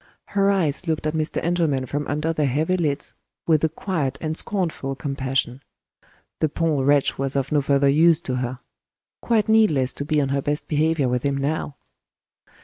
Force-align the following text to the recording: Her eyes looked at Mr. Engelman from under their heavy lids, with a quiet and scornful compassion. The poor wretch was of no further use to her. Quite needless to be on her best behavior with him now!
Her 0.29 0.49
eyes 0.49 0.87
looked 0.87 1.05
at 1.05 1.13
Mr. 1.13 1.37
Engelman 1.43 1.85
from 1.85 2.07
under 2.07 2.33
their 2.33 2.47
heavy 2.47 2.75
lids, 2.75 3.13
with 3.45 3.63
a 3.63 3.69
quiet 3.69 4.17
and 4.19 4.35
scornful 4.35 4.95
compassion. 4.95 5.61
The 6.39 6.49
poor 6.49 6.83
wretch 6.83 7.19
was 7.19 7.35
of 7.35 7.51
no 7.51 7.61
further 7.61 7.87
use 7.87 8.19
to 8.21 8.37
her. 8.37 8.61
Quite 9.21 9.47
needless 9.47 9.93
to 9.93 10.03
be 10.03 10.19
on 10.19 10.29
her 10.29 10.41
best 10.41 10.67
behavior 10.67 11.07
with 11.07 11.21
him 11.21 11.37
now! 11.37 11.75